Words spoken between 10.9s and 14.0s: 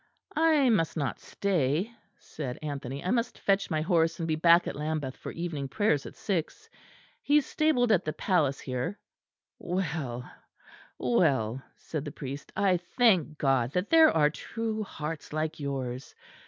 well," said the priest, "I thank God that